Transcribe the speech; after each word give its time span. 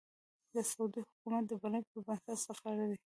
د 0.53 0.55
سعودي 0.69 1.01
حکومت 1.07 1.43
د 1.47 1.51
بلنې 1.61 1.81
پر 1.89 1.99
بنسټ 2.07 2.37
سفر 2.47 2.75
دی. 2.89 2.97